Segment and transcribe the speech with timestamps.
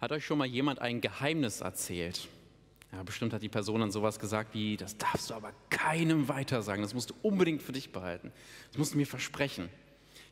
[0.00, 2.28] Hat euch schon mal jemand ein Geheimnis erzählt?
[2.90, 6.62] Ja, bestimmt hat die Person dann sowas gesagt wie, das darfst du aber keinem weiter
[6.62, 8.32] sagen, das musst du unbedingt für dich behalten.
[8.70, 9.68] Das musst du mir versprechen.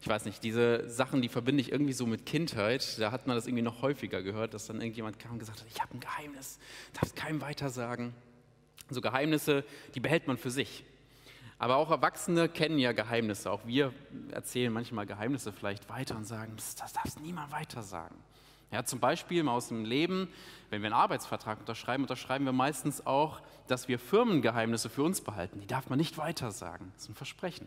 [0.01, 2.99] Ich weiß nicht, diese Sachen, die verbinde ich irgendwie so mit Kindheit.
[2.99, 5.67] Da hat man das irgendwie noch häufiger gehört, dass dann irgendjemand kam und gesagt hat,
[5.69, 6.59] ich habe ein Geheimnis,
[6.95, 8.15] darfst keinem weiter sagen.
[8.89, 9.65] So Geheimnisse,
[9.95, 10.85] die behält man für sich.
[11.59, 13.51] Aber auch Erwachsene kennen ja Geheimnisse.
[13.51, 13.93] Auch wir
[14.31, 18.15] erzählen manchmal Geheimnisse vielleicht weiter und sagen, das darfst niemand weiter sagen.
[18.71, 20.29] Ja, zum Beispiel mal aus dem Leben,
[20.71, 25.61] wenn wir einen Arbeitsvertrag unterschreiben, unterschreiben wir meistens auch, dass wir Firmengeheimnisse für uns behalten.
[25.61, 26.93] Die darf man nicht weiter sagen.
[26.95, 27.67] Das ist ein Versprechen.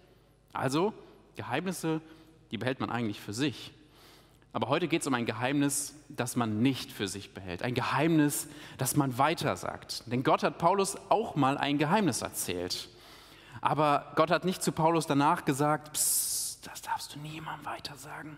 [0.54, 0.94] Also
[1.36, 2.02] Geheimnisse,
[2.52, 3.74] die behält man eigentlich für sich.
[4.54, 7.64] Aber heute geht es um ein Geheimnis, das man nicht für sich behält.
[7.64, 8.48] Ein Geheimnis,
[8.78, 10.04] das man weitersagt.
[10.08, 12.90] Denn Gott hat Paulus auch mal ein Geheimnis erzählt.
[13.62, 18.38] Aber Gott hat nicht zu Paulus danach gesagt, das darfst du niemandem weitersagen.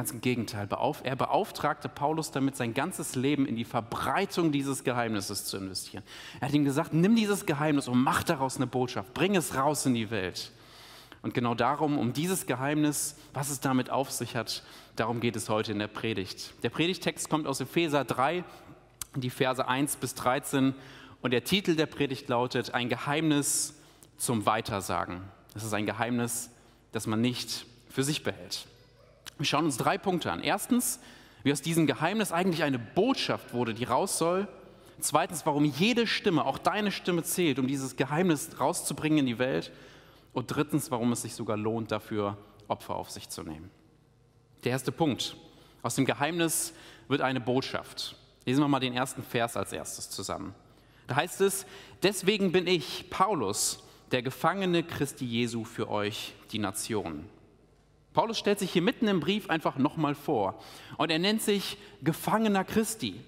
[0.00, 0.66] Ganz im Gegenteil,
[1.02, 6.02] er beauftragte Paulus damit, sein ganzes Leben in die Verbreitung dieses Geheimnisses zu investieren.
[6.40, 9.84] Er hat ihm gesagt, nimm dieses Geheimnis und mach daraus eine Botschaft, bring es raus
[9.84, 10.52] in die Welt.
[11.20, 14.62] Und genau darum, um dieses Geheimnis, was es damit auf sich hat,
[14.96, 16.54] darum geht es heute in der Predigt.
[16.62, 18.42] Der Predigtext kommt aus Epheser 3,
[19.16, 20.74] die Verse 1 bis 13.
[21.20, 23.74] Und der Titel der Predigt lautet Ein Geheimnis
[24.16, 25.20] zum Weitersagen.
[25.52, 26.48] Das ist ein Geheimnis,
[26.90, 28.66] das man nicht für sich behält.
[29.40, 30.42] Wir schauen uns drei Punkte an.
[30.42, 31.00] Erstens,
[31.44, 34.46] wie aus diesem Geheimnis eigentlich eine Botschaft wurde, die raus soll.
[34.98, 39.72] Zweitens, warum jede Stimme, auch deine Stimme zählt, um dieses Geheimnis rauszubringen in die Welt.
[40.34, 42.36] Und drittens, warum es sich sogar lohnt, dafür
[42.68, 43.70] Opfer auf sich zu nehmen.
[44.64, 45.38] Der erste Punkt.
[45.80, 46.74] Aus dem Geheimnis
[47.08, 48.16] wird eine Botschaft.
[48.44, 50.54] Lesen wir mal den ersten Vers als erstes zusammen.
[51.06, 51.64] Da heißt es,
[52.02, 53.82] deswegen bin ich, Paulus,
[54.12, 57.39] der Gefangene Christi Jesu für euch, die Nationen.
[58.12, 60.60] Paulus stellt sich hier mitten im Brief einfach nochmal vor
[60.96, 63.20] und er nennt sich Gefangener Christi.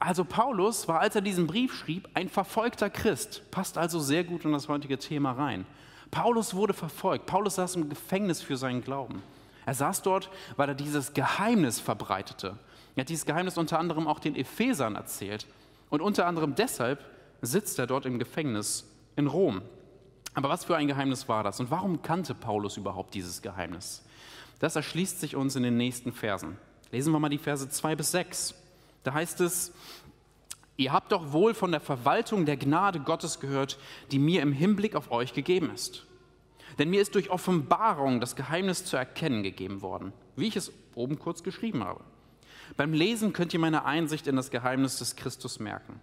[0.00, 4.44] Also Paulus war, als er diesen Brief schrieb, ein verfolgter Christ, passt also sehr gut
[4.44, 5.66] in das heutige Thema rein.
[6.10, 9.22] Paulus wurde verfolgt, Paulus saß im Gefängnis für seinen Glauben.
[9.66, 12.58] Er saß dort, weil er dieses Geheimnis verbreitete.
[12.96, 15.46] Er hat dieses Geheimnis unter anderem auch den Ephesern erzählt
[15.90, 17.04] und unter anderem deshalb
[17.42, 18.84] sitzt er dort im Gefängnis
[19.14, 19.62] in Rom.
[20.34, 24.04] Aber was für ein Geheimnis war das und warum kannte Paulus überhaupt dieses Geheimnis?
[24.58, 26.58] Das erschließt sich uns in den nächsten Versen.
[26.90, 28.54] Lesen wir mal die Verse 2 bis 6.
[29.04, 29.72] Da heißt es,
[30.76, 33.78] ihr habt doch wohl von der Verwaltung der Gnade Gottes gehört,
[34.10, 36.06] die mir im Hinblick auf euch gegeben ist.
[36.78, 41.18] Denn mir ist durch Offenbarung das Geheimnis zu erkennen gegeben worden, wie ich es oben
[41.18, 42.02] kurz geschrieben habe.
[42.76, 46.00] Beim Lesen könnt ihr meine Einsicht in das Geheimnis des Christus merken,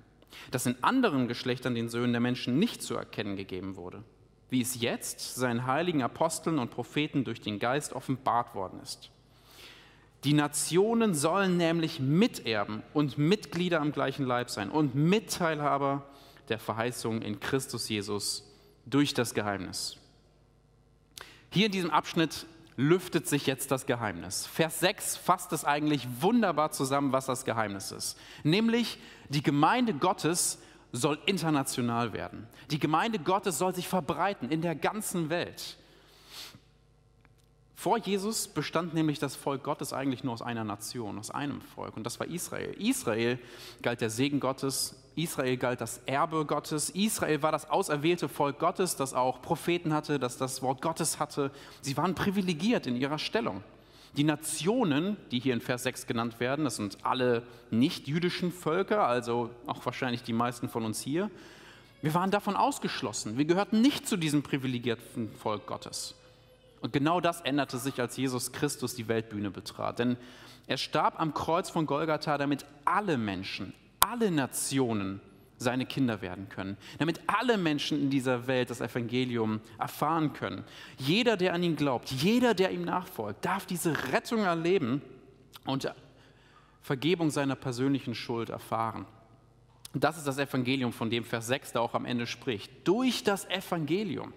[0.52, 4.04] das in anderen Geschlechtern den Söhnen der Menschen nicht zu erkennen gegeben wurde
[4.56, 9.10] wie es jetzt seinen heiligen Aposteln und Propheten durch den Geist offenbart worden ist.
[10.24, 16.06] Die Nationen sollen nämlich Miterben und Mitglieder am gleichen Leib sein und Mitteilhaber
[16.48, 18.50] der Verheißung in Christus Jesus
[18.86, 19.98] durch das Geheimnis.
[21.50, 22.46] Hier in diesem Abschnitt
[22.78, 24.48] lüftet sich jetzt das Geheimnis.
[24.48, 28.18] Vers 6 fasst es eigentlich wunderbar zusammen, was das Geheimnis ist.
[28.44, 30.60] Nämlich die Gemeinde Gottes
[30.96, 32.48] soll international werden.
[32.72, 35.78] Die Gemeinde Gottes soll sich verbreiten in der ganzen Welt.
[37.76, 41.96] Vor Jesus bestand nämlich das Volk Gottes eigentlich nur aus einer Nation, aus einem Volk,
[41.98, 42.74] und das war Israel.
[42.80, 43.38] Israel
[43.82, 48.96] galt der Segen Gottes, Israel galt das Erbe Gottes, Israel war das auserwählte Volk Gottes,
[48.96, 51.52] das auch Propheten hatte, das das Wort Gottes hatte.
[51.82, 53.62] Sie waren privilegiert in ihrer Stellung.
[54.18, 59.50] Die Nationen, die hier in Vers 6 genannt werden, das sind alle nicht-jüdischen Völker, also
[59.68, 61.30] auch wahrscheinlich die meisten von uns hier.
[62.02, 63.38] Wir waren davon ausgeschlossen.
[63.38, 66.16] Wir gehörten nicht zu diesem privilegierten Volk Gottes.
[66.82, 70.00] Und genau das änderte sich, als Jesus Christus die Weltbühne betrat.
[70.00, 70.18] Denn
[70.68, 75.20] er starb am Kreuz von Golgatha, damit alle Menschen, alle Nationen
[75.58, 80.64] seine Kinder werden können, damit alle Menschen in dieser Welt das Evangelium erfahren können.
[80.98, 85.02] Jeder, der an ihn glaubt, jeder, der ihm nachfolgt, darf diese Rettung erleben
[85.66, 85.92] und
[86.82, 89.06] Vergebung seiner persönlichen Schuld erfahren.
[89.94, 92.88] das ist das Evangelium, von dem Vers 6 da auch am Ende spricht.
[92.88, 94.34] Durch das Evangelium.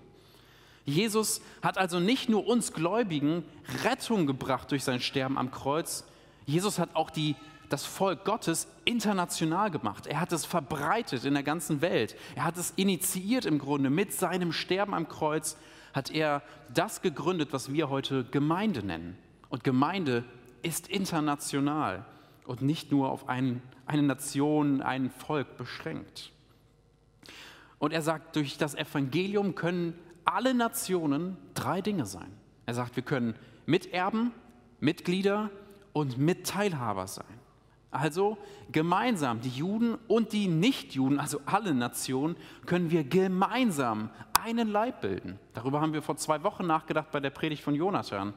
[0.85, 3.45] Jesus hat also nicht nur uns Gläubigen
[3.85, 6.05] Rettung gebracht durch sein Sterben am Kreuz,
[6.49, 7.37] Jesus hat auch die
[7.69, 10.07] das Volk Gottes international gemacht.
[10.07, 12.17] Er hat es verbreitet in der ganzen Welt.
[12.35, 13.91] Er hat es initiiert im Grunde.
[13.91, 15.59] Mit seinem Sterben am Kreuz
[15.93, 16.43] hat er
[16.73, 19.19] das gegründet, was wir heute Gemeinde nennen.
[19.51, 20.25] Und Gemeinde
[20.63, 22.07] ist international
[22.47, 26.33] und nicht nur auf ein, eine Nation, ein Volk beschränkt.
[27.79, 29.93] Und er sagt, durch das Evangelium können
[30.25, 32.33] alle Nationen drei Dinge sein.
[32.65, 33.35] Er sagt, wir können
[33.67, 34.33] Miterben,
[34.81, 35.51] Mitglieder
[35.93, 37.27] und Mitteilhaber sein.
[37.91, 38.37] Also
[38.71, 42.37] gemeinsam, die Juden und die Nichtjuden, also alle Nationen,
[42.67, 45.39] können wir gemeinsam einen Leib bilden.
[45.55, 48.35] Darüber haben wir vor zwei Wochen nachgedacht bei der Predigt von Jonathan.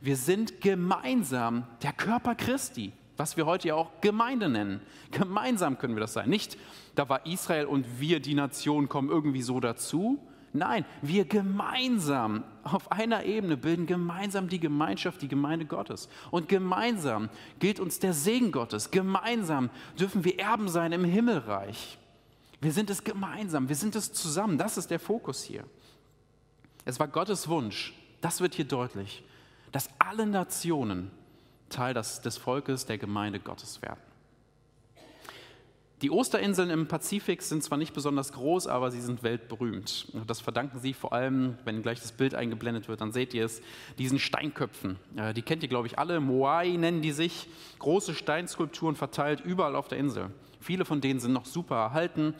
[0.00, 4.80] Wir sind gemeinsam der Körper Christi, was wir heute ja auch Gemeinde nennen.
[5.10, 6.30] Gemeinsam können wir das sein.
[6.30, 6.56] Nicht,
[6.94, 10.18] da war Israel und wir, die Nation, kommen irgendwie so dazu.
[10.56, 16.08] Nein, wir gemeinsam auf einer Ebene bilden gemeinsam die Gemeinschaft, die Gemeinde Gottes.
[16.30, 17.28] Und gemeinsam
[17.58, 18.92] gilt uns der Segen Gottes.
[18.92, 19.68] Gemeinsam
[19.98, 21.98] dürfen wir Erben sein im Himmelreich.
[22.60, 24.56] Wir sind es gemeinsam, wir sind es zusammen.
[24.56, 25.64] Das ist der Fokus hier.
[26.84, 29.24] Es war Gottes Wunsch, das wird hier deutlich,
[29.72, 31.10] dass alle Nationen
[31.68, 34.00] Teil des, Volkes der Gemeinde Gottes werden.
[36.02, 40.08] Die Osterinseln im Pazifik sind zwar nicht besonders groß, aber sie sind weltberühmt.
[40.26, 43.62] Das verdanken sie vor allem, wenn gleich das Bild eingeblendet wird, dann seht ihr es,
[43.96, 44.98] diesen Steinköpfen.
[45.34, 46.20] Die kennt ihr, glaube ich, alle.
[46.20, 47.48] Moai nennen die sich.
[47.78, 50.30] Große Steinskulpturen verteilt überall auf der Insel.
[50.60, 52.34] Viele von denen sind noch super erhalten.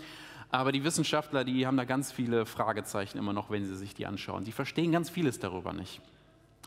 [0.50, 4.06] Aber die Wissenschaftler, die haben da ganz viele Fragezeichen immer noch, wenn sie sich die
[4.06, 4.44] anschauen.
[4.44, 6.00] Die verstehen ganz vieles darüber nicht.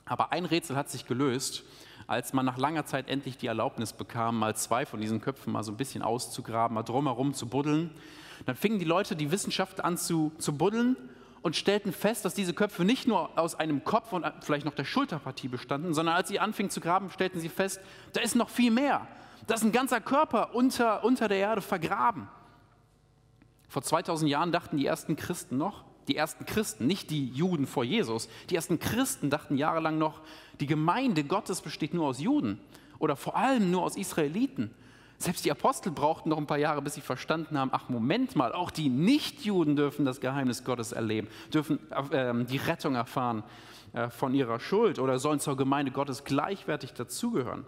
[0.06, 1.64] Aber ein Rätsel hat sich gelöst
[2.08, 5.64] als man nach langer Zeit endlich die Erlaubnis bekam, mal zwei von diesen Köpfen mal
[5.64, 7.92] so ein bisschen auszugraben, mal drumherum zu buddeln,
[8.46, 10.96] dann fingen die Leute die Wissenschaft an zu, zu buddeln
[11.42, 14.86] und stellten fest, dass diese Köpfe nicht nur aus einem Kopf und vielleicht noch der
[14.86, 17.82] Schulterpartie bestanden, sondern als sie anfingen zu graben, stellten sie fest,
[18.14, 19.06] da ist noch viel mehr.
[19.46, 22.28] Da ist ein ganzer Körper unter, unter der Erde vergraben.
[23.70, 27.84] Vor 2000 Jahren dachten die ersten Christen noch, die ersten Christen, nicht die Juden vor
[27.84, 30.22] Jesus, die ersten Christen dachten jahrelang noch,
[30.60, 32.60] die Gemeinde Gottes besteht nur aus Juden
[33.00, 34.72] oder vor allem nur aus Israeliten.
[35.20, 38.54] Selbst die Apostel brauchten noch ein paar Jahre, bis sie verstanden haben, ach Moment mal,
[38.54, 41.80] auch die Nichtjuden dürfen das Geheimnis Gottes erleben, dürfen
[42.12, 43.44] äh, die Rettung erfahren
[43.94, 47.66] äh, von ihrer Schuld oder sollen zur Gemeinde Gottes gleichwertig dazugehören.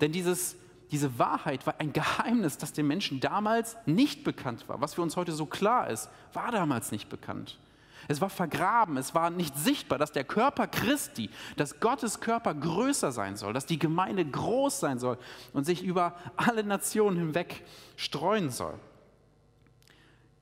[0.00, 0.56] Denn dieses,
[0.90, 4.80] diese Wahrheit war ein Geheimnis, das den Menschen damals nicht bekannt war.
[4.80, 7.58] Was für uns heute so klar ist, war damals nicht bekannt.
[8.08, 13.12] Es war vergraben, es war nicht sichtbar, dass der Körper Christi, dass Gottes Körper größer
[13.12, 15.16] sein soll, dass die Gemeinde groß sein soll
[15.52, 17.62] und sich über alle Nationen hinweg
[17.96, 18.74] streuen soll.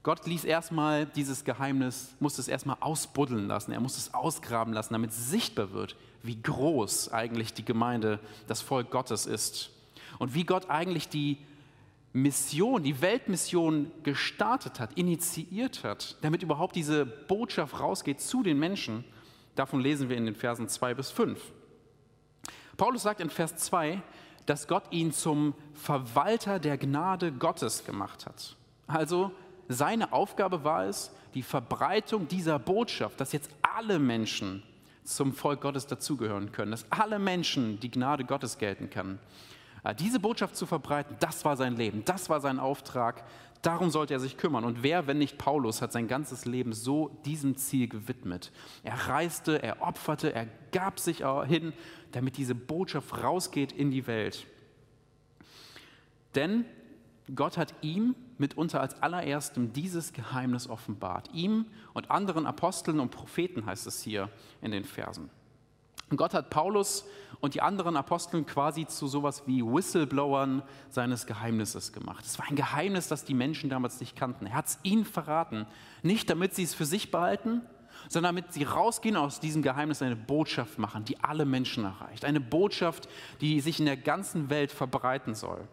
[0.02, 4.94] Gott ließ erstmal dieses Geheimnis, musste es erstmal ausbuddeln lassen, er musste es ausgraben lassen,
[4.94, 9.70] damit sichtbar wird, wie groß eigentlich die Gemeinde, das Volk Gottes ist
[10.18, 11.38] und wie Gott eigentlich die
[12.12, 19.04] Mission, die Weltmission gestartet hat, initiiert hat, damit überhaupt diese Botschaft rausgeht zu den Menschen,
[19.54, 21.40] davon lesen wir in den Versen 2 bis 5.
[22.76, 24.00] Paulus sagt in Vers 2,
[24.46, 28.56] dass Gott ihn zum Verwalter der Gnade Gottes gemacht hat.
[28.86, 29.30] Also
[29.68, 34.62] seine Aufgabe war es, die Verbreitung dieser Botschaft, dass jetzt alle Menschen
[35.04, 39.18] zum Volk Gottes dazugehören können, dass alle Menschen die Gnade Gottes gelten kann.
[39.84, 43.24] Äh, diese Botschaft zu verbreiten, das war sein Leben, das war sein Auftrag,
[43.62, 44.64] darum sollte er sich kümmern.
[44.64, 48.52] Und wer, wenn nicht Paulus, hat sein ganzes Leben so diesem Ziel gewidmet.
[48.82, 51.72] Er reiste, er opferte, er gab sich hin,
[52.12, 54.46] damit diese Botschaft rausgeht in die Welt.
[56.34, 56.64] Denn
[57.34, 61.28] Gott hat ihm mitunter als allererstem dieses Geheimnis offenbart.
[61.34, 64.30] Ihm und anderen Aposteln und Propheten heißt es hier
[64.62, 65.30] in den Versen.
[66.10, 67.04] Und Gott hat Paulus
[67.40, 72.24] und die anderen Aposteln quasi zu sowas wie Whistleblowern seines Geheimnisses gemacht.
[72.24, 74.46] Es war ein Geheimnis, das die Menschen damals nicht kannten.
[74.46, 75.66] Er hat es ihnen verraten,
[76.02, 77.62] nicht damit sie es für sich behalten,
[78.08, 82.24] sondern damit sie rausgehen aus diesem Geheimnis eine Botschaft machen, die alle Menschen erreicht.
[82.24, 83.08] Eine Botschaft,
[83.40, 85.66] die sich in der ganzen Welt verbreiten soll.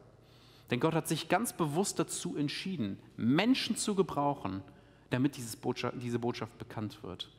[0.72, 4.62] Denn Gott hat sich ganz bewusst dazu entschieden, Menschen zu gebrauchen,
[5.12, 7.30] damit diese Botschaft bekannt wird.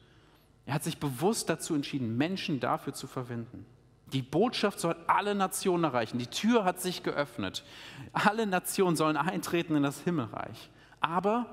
[0.66, 3.64] Er hat sich bewusst dazu entschieden, Menschen dafür zu verwenden.
[4.12, 6.18] Die Botschaft soll alle Nationen erreichen.
[6.18, 7.64] Die Tür hat sich geöffnet.
[8.12, 10.70] Alle Nationen sollen eintreten in das Himmelreich.
[11.00, 11.46] Aber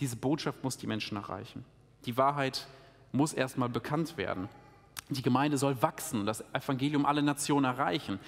[0.00, 1.64] diese Botschaft muss die Menschen erreichen.
[2.06, 2.66] Die Wahrheit
[3.12, 4.48] muss erstmal bekannt werden.
[5.08, 8.20] Die Gemeinde soll wachsen und das Evangelium alle Nationen erreichen.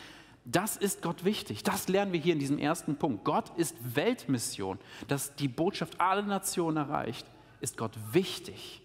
[0.44, 1.62] Das ist Gott wichtig.
[1.62, 3.24] Das lernen wir hier in diesem ersten Punkt.
[3.24, 4.78] Gott ist Weltmission.
[5.06, 7.26] Dass die Botschaft alle Nationen erreicht,
[7.60, 8.81] ist Gott wichtig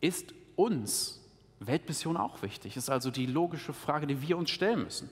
[0.00, 1.20] ist uns
[1.60, 2.76] Weltmission auch wichtig?
[2.76, 5.10] Ist also die logische Frage, die wir uns stellen müssen.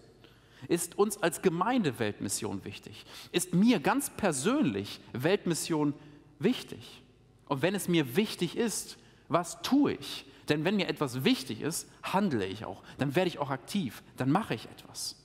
[0.68, 3.04] Ist uns als Gemeinde Weltmission wichtig?
[3.32, 5.94] Ist mir ganz persönlich Weltmission
[6.38, 7.02] wichtig?
[7.48, 8.96] Und wenn es mir wichtig ist,
[9.28, 10.26] was tue ich?
[10.48, 12.82] Denn wenn mir etwas wichtig ist, handle ich auch.
[12.98, 14.02] Dann werde ich auch aktiv.
[14.16, 15.16] Dann mache ich etwas.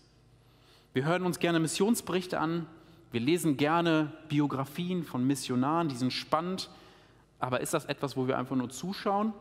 [0.94, 2.66] Wir hören uns gerne Missionsberichte an.
[3.12, 6.70] Wir lesen gerne Biografien von Missionaren, die sind spannend.
[7.40, 9.34] Aber ist das etwas, wo wir einfach nur zuschauen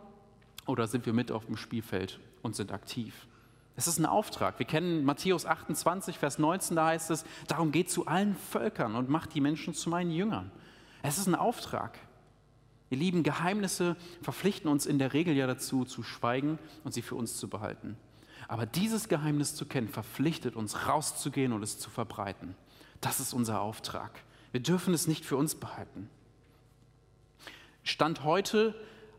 [0.69, 3.27] oder sind wir mit auf dem Spielfeld und sind aktiv?
[3.75, 4.59] Es ist ein Auftrag.
[4.59, 9.09] Wir kennen Matthäus 28, Vers 19, da heißt es, darum geht zu allen Völkern und
[9.09, 10.51] macht die Menschen zu meinen Jüngern.
[11.03, 11.99] Es ist ein Auftrag.
[12.91, 17.15] Ihr lieben Geheimnisse verpflichten uns in der Regel ja dazu, zu schweigen und sie für
[17.15, 17.97] uns zu behalten.
[18.49, 22.57] Aber dieses Geheimnis zu kennen, verpflichtet uns, rauszugehen und es zu verbreiten.
[23.01, 24.11] Das ist unser Auftrag.
[24.53, 26.11] Wir dürfen es nicht für uns behalten.
[27.85, 28.75] Stand heute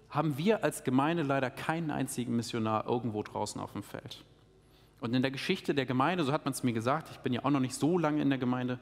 [0.10, 4.24] haben wir als Gemeinde leider keinen einzigen Missionar irgendwo draußen auf dem Feld.
[5.02, 7.46] Und in der Geschichte der Gemeinde, so hat man es mir gesagt, ich bin ja
[7.46, 8.80] auch noch nicht so lange in der Gemeinde,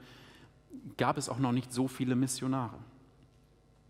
[0.98, 2.78] gab es auch noch nicht so viele Missionare.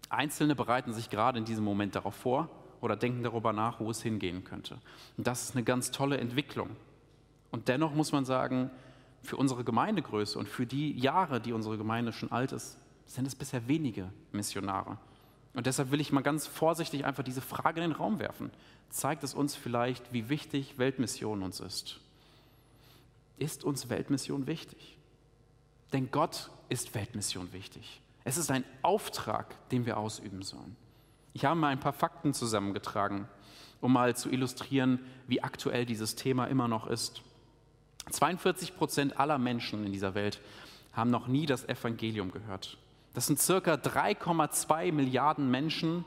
[0.10, 2.50] Einzelne bereiten sich gerade in diesem Moment darauf vor
[2.82, 4.78] oder denken darüber nach, wo es hingehen könnte.
[5.18, 6.70] Und das ist eine ganz tolle Entwicklung.
[7.52, 8.72] Und dennoch muss man sagen,
[9.22, 13.36] für unsere Gemeindegröße und für die Jahre, die unsere Gemeinde schon alt ist, sind es
[13.36, 14.98] bisher wenige Missionare.
[15.58, 18.52] Und deshalb will ich mal ganz vorsichtig einfach diese Frage in den Raum werfen.
[18.92, 22.00] Zeigt es uns vielleicht, wie wichtig Weltmission uns ist?
[23.40, 25.00] Ist uns Weltmission wichtig?
[25.94, 28.02] Denn Gott ist Weltmission wichtig.
[28.24, 30.76] Es ist ein Auftrag, den wir ausüben sollen.
[31.34, 33.28] Ich habe mal ein paar Fakten zusammengetragen,
[33.82, 37.24] um mal zu illustrieren, wie aktuell dieses Thema immer noch ist.
[38.12, 40.40] 42 Prozent aller Menschen in dieser Welt
[40.94, 42.78] haben noch nie das Evangelium gehört.
[43.18, 46.06] Das sind circa 3,2 Milliarden Menschen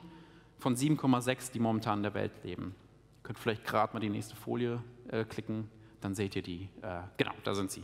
[0.59, 2.73] von 7,6, die momentan in der Welt leben.
[3.17, 6.69] Ihr könnt vielleicht gerade mal die nächste Folie äh, klicken, dann seht ihr die.
[6.81, 7.83] Äh, genau, da sind sie.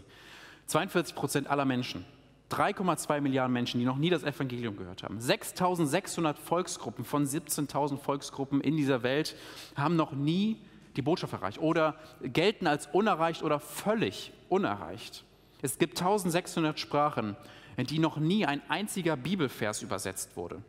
[0.67, 2.05] 42 Prozent aller Menschen.
[2.51, 5.19] 3,2 Milliarden Menschen, die noch nie das Evangelium gehört haben.
[5.19, 9.35] 6.600 Volksgruppen von 17.000 Volksgruppen in dieser Welt
[9.75, 10.61] haben noch nie
[10.95, 15.25] die Botschaft erreicht oder gelten als unerreicht oder völlig unerreicht.
[15.61, 17.35] Es gibt 1600 Sprachen,
[17.77, 20.61] in die noch nie ein einziger Bibelvers übersetzt wurde.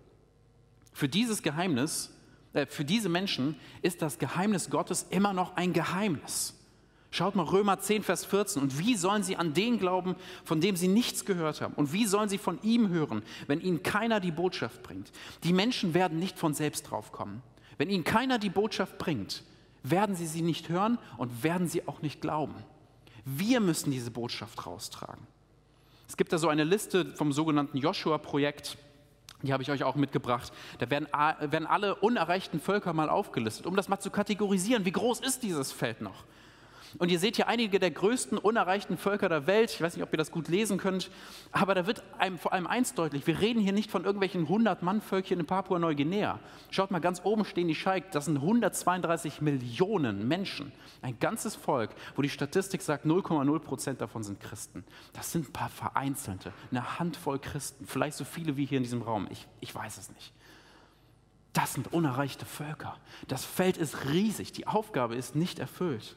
[0.92, 2.14] Für dieses Geheimnis,
[2.52, 6.54] äh, für diese Menschen ist das Geheimnis Gottes immer noch ein Geheimnis.
[7.10, 8.62] Schaut mal Römer 10, Vers 14.
[8.62, 11.72] Und wie sollen sie an den glauben, von dem sie nichts gehört haben?
[11.74, 15.10] Und wie sollen sie von ihm hören, wenn ihnen keiner die Botschaft bringt?
[15.44, 17.42] Die Menschen werden nicht von selbst draufkommen.
[17.78, 19.42] Wenn ihnen keiner die Botschaft bringt,
[19.82, 22.56] werden sie sie nicht hören und werden sie auch nicht glauben.
[23.24, 25.26] Wir müssen diese Botschaft raustragen.
[26.08, 28.78] Es gibt da so eine Liste vom sogenannten Joshua-Projekt,
[29.42, 30.52] die habe ich euch auch mitgebracht.
[30.78, 34.84] Da werden, werden alle unerreichten Völker mal aufgelistet, um das mal zu kategorisieren.
[34.84, 36.24] Wie groß ist dieses Feld noch?
[36.97, 39.71] Und ihr seht hier einige der größten unerreichten Völker der Welt.
[39.71, 41.11] Ich weiß nicht, ob ihr das gut lesen könnt,
[41.52, 43.26] aber da wird einem vor allem eins deutlich.
[43.26, 46.40] Wir reden hier nicht von irgendwelchen 100-Mann-Völkchen in Papua-Neuguinea.
[46.71, 48.11] Schaut mal, ganz oben stehen die Scheik.
[48.12, 50.73] Das sind 132 Millionen Menschen.
[51.02, 54.85] Ein ganzes Volk, wo die Statistik sagt, 0,0 Prozent davon sind Christen.
[55.12, 57.87] Das sind ein paar vereinzelte, eine Handvoll Christen.
[57.87, 59.28] Vielleicht so viele wie hier in diesem Raum.
[59.30, 60.33] Ich, ich weiß es nicht.
[61.52, 62.97] Das sind unerreichte Völker.
[63.26, 64.52] Das Feld ist riesig.
[64.52, 66.14] Die Aufgabe ist nicht erfüllt.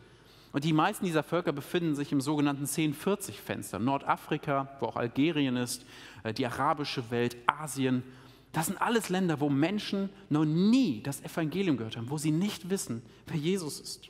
[0.51, 3.79] Und die meisten dieser Völker befinden sich im sogenannten 1040-Fenster.
[3.79, 5.85] Nordafrika, wo auch Algerien ist,
[6.23, 8.03] äh, die arabische Welt, Asien.
[8.51, 12.69] Das sind alles Länder, wo Menschen noch nie das Evangelium gehört haben, wo sie nicht
[12.69, 14.09] wissen, wer Jesus ist.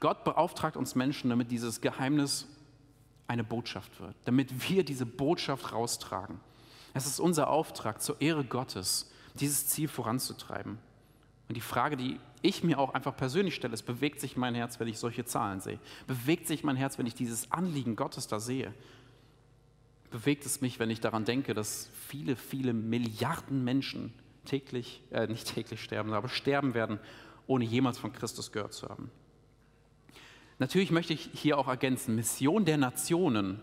[0.00, 2.46] Gott beauftragt uns Menschen, damit dieses Geheimnis
[3.28, 6.40] eine Botschaft wird, damit wir diese Botschaft raustragen.
[6.94, 10.78] Es ist unser Auftrag, zur Ehre Gottes dieses Ziel voranzutreiben.
[11.48, 14.80] Und die Frage, die ich mir auch einfach persönlich stelle, ist, bewegt sich mein Herz,
[14.80, 15.78] wenn ich solche Zahlen sehe?
[16.06, 18.72] Bewegt sich mein Herz, wenn ich dieses Anliegen Gottes da sehe?
[20.10, 24.12] Bewegt es mich, wenn ich daran denke, dass viele, viele Milliarden Menschen
[24.44, 26.98] täglich, äh, nicht täglich sterben, aber sterben werden,
[27.46, 29.10] ohne jemals von Christus gehört zu haben?
[30.58, 33.60] Natürlich möchte ich hier auch ergänzen, Mission der Nationen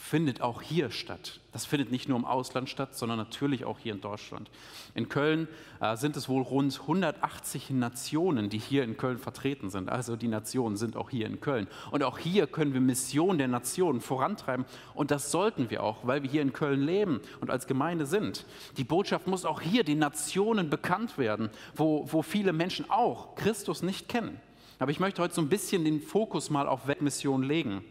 [0.00, 1.40] findet auch hier statt.
[1.52, 4.50] Das findet nicht nur im Ausland statt, sondern natürlich auch hier in Deutschland.
[4.94, 5.46] In Köln
[5.80, 9.88] äh, sind es wohl rund 180 Nationen, die hier in Köln vertreten sind.
[9.88, 11.68] Also die Nationen sind auch hier in Köln.
[11.90, 14.64] Und auch hier können wir Mission der Nationen vorantreiben.
[14.94, 18.46] Und das sollten wir auch, weil wir hier in Köln leben und als Gemeinde sind.
[18.78, 23.82] Die Botschaft muss auch hier den Nationen bekannt werden, wo, wo viele Menschen auch Christus
[23.82, 24.40] nicht kennen.
[24.78, 27.84] Aber ich möchte heute so ein bisschen den Fokus mal auf Weltmission legen.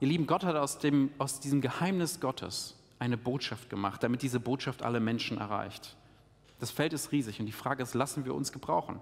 [0.00, 4.40] Ihr Lieben, Gott hat aus, dem, aus diesem Geheimnis Gottes eine Botschaft gemacht, damit diese
[4.40, 5.94] Botschaft alle Menschen erreicht.
[6.58, 9.00] Das Feld ist riesig und die Frage ist, lassen wir uns gebrauchen?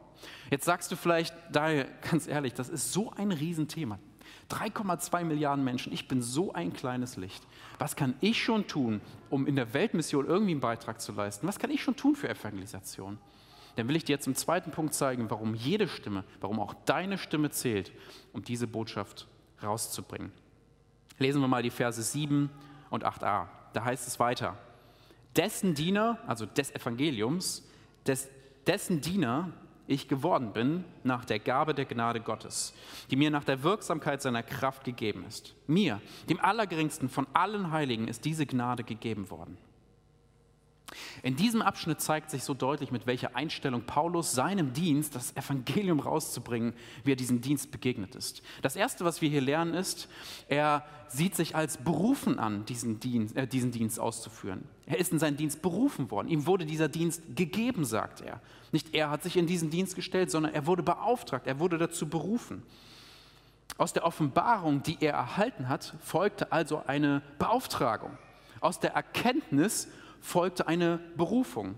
[0.51, 3.99] Jetzt sagst du vielleicht, daher ganz ehrlich, das ist so ein Riesenthema.
[4.51, 7.47] 3,2 Milliarden Menschen, ich bin so ein kleines Licht.
[7.79, 9.01] Was kann ich schon tun,
[9.31, 11.47] um in der Weltmission irgendwie einen Beitrag zu leisten?
[11.47, 13.19] Was kann ich schon tun für Evangelisation?
[13.77, 17.19] Dann will ich dir jetzt im zweiten Punkt zeigen, warum jede Stimme, warum auch deine
[17.19, 17.93] Stimme zählt,
[18.33, 19.29] um diese Botschaft
[19.63, 20.33] rauszubringen.
[21.19, 22.51] Lesen wir mal die Verse 7
[22.91, 23.47] und 8a.
[23.73, 24.57] Da heißt es weiter.
[25.37, 27.67] Dessen Diener, also des Evangeliums,
[28.07, 28.29] des,
[28.67, 29.53] dessen Diener
[29.87, 32.75] ich geworden bin nach der Gabe der Gnade Gottes,
[33.11, 35.55] die mir nach der Wirksamkeit seiner Kraft gegeben ist.
[35.67, 39.57] Mir, dem Allergeringsten von allen Heiligen, ist diese Gnade gegeben worden.
[41.23, 46.01] In diesem Abschnitt zeigt sich so deutlich, mit welcher Einstellung Paulus seinem Dienst, das Evangelium
[46.01, 48.43] rauszubringen, wie er diesem Dienst begegnet ist.
[48.63, 50.09] Das Erste, was wir hier lernen, ist,
[50.49, 54.65] er sieht sich als berufen an, diesen Dienst, äh, diesen Dienst auszuführen.
[54.87, 56.29] Er ist in seinen Dienst berufen worden.
[56.29, 58.41] Ihm wurde dieser Dienst gegeben, sagt er.
[58.73, 62.09] Nicht er hat sich in diesen Dienst gestellt, sondern er wurde beauftragt, er wurde dazu
[62.09, 62.63] berufen.
[63.77, 68.17] Aus der Offenbarung, die er erhalten hat, folgte also eine Beauftragung.
[68.61, 69.89] Aus der Erkenntnis
[70.21, 71.75] folgte eine Berufung.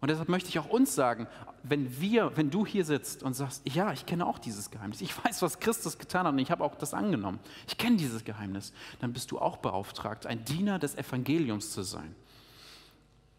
[0.00, 1.26] Und deshalb möchte ich auch uns sagen,
[1.64, 5.12] wenn wir, wenn du hier sitzt und sagst, ja, ich kenne auch dieses Geheimnis, ich
[5.24, 8.72] weiß, was Christus getan hat und ich habe auch das angenommen, ich kenne dieses Geheimnis,
[9.00, 12.14] dann bist du auch beauftragt, ein Diener des Evangeliums zu sein.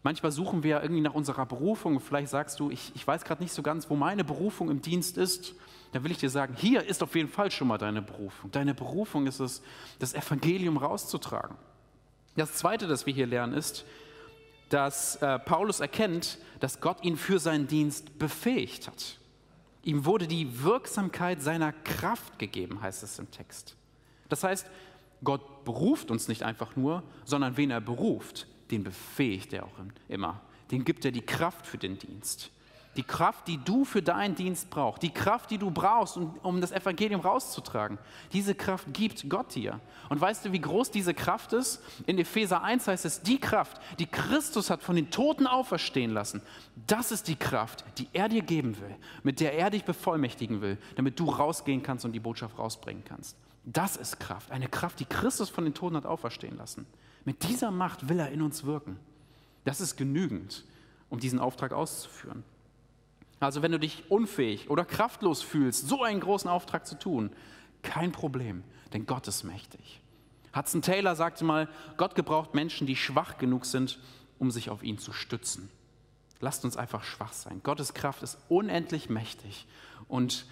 [0.02, 2.00] Manchmal suchen wir irgendwie nach unserer Berufung.
[2.00, 5.18] Vielleicht sagst du, ich, ich weiß gerade nicht so ganz, wo meine Berufung im Dienst
[5.18, 5.54] ist.
[5.92, 8.50] Da will ich dir sagen, hier ist auf jeden Fall schon mal deine Berufung.
[8.50, 9.62] Deine Berufung ist es,
[9.98, 11.56] das Evangelium rauszutragen.
[12.36, 13.84] Das Zweite, das wir hier lernen, ist,
[14.70, 19.18] dass äh, Paulus erkennt, dass Gott ihn für seinen Dienst befähigt hat.
[19.82, 23.76] Ihm wurde die Wirksamkeit seiner Kraft gegeben, heißt es im Text.
[24.28, 24.66] Das heißt,
[25.22, 29.74] Gott beruft uns nicht einfach nur, sondern wen er beruft, den befähigt er auch
[30.08, 30.40] immer.
[30.70, 32.50] Den gibt er die Kraft für den Dienst.
[32.96, 36.60] Die Kraft, die du für deinen Dienst brauchst, die Kraft, die du brauchst, um, um,
[36.60, 37.98] das Evangelium rauszutragen,
[38.32, 39.78] diese Kraft gibt Gott dir.
[40.08, 41.80] Und weißt du, wie groß diese Kraft ist?
[42.06, 46.42] In Epheser 1 heißt es, die Kraft, die Christus hat von den Toten auferstehen lassen,
[46.88, 50.76] das ist die Kraft, die er dir geben will, mit der er dich bevollmächtigen will,
[50.96, 53.36] damit du rausgehen kannst und die Botschaft rausbringen kannst.
[53.64, 56.86] Das ist Kraft, eine Kraft, die Christus von den Toten hat auferstehen lassen.
[57.24, 58.98] Mit dieser Macht will er in uns wirken.
[59.64, 60.64] Das ist genügend,
[61.08, 62.42] um diesen Auftrag auszuführen.
[63.40, 67.30] Also wenn du dich unfähig oder kraftlos fühlst, so einen großen Auftrag zu tun,
[67.82, 70.00] kein Problem, denn Gott ist mächtig.
[70.54, 73.98] Hudson Taylor sagte mal, Gott gebraucht Menschen, die schwach genug sind,
[74.38, 75.70] um sich auf ihn zu stützen.
[76.40, 77.60] Lasst uns einfach schwach sein.
[77.62, 79.66] Gottes Kraft ist unendlich mächtig
[80.08, 80.46] und